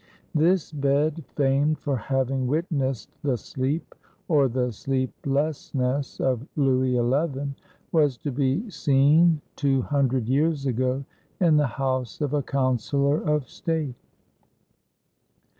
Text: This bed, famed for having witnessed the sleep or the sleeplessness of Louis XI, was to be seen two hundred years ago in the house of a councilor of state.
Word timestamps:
This 0.33 0.71
bed, 0.71 1.23
famed 1.35 1.77
for 1.77 1.95
having 1.95 2.47
witnessed 2.47 3.11
the 3.21 3.37
sleep 3.37 3.93
or 4.27 4.47
the 4.47 4.71
sleeplessness 4.71 6.19
of 6.19 6.43
Louis 6.55 6.95
XI, 6.95 7.53
was 7.91 8.17
to 8.23 8.31
be 8.31 8.67
seen 8.71 9.41
two 9.55 9.83
hundred 9.83 10.27
years 10.27 10.65
ago 10.65 11.05
in 11.39 11.57
the 11.57 11.67
house 11.77 12.19
of 12.19 12.33
a 12.33 12.41
councilor 12.41 13.21
of 13.21 13.47
state. 13.47 13.93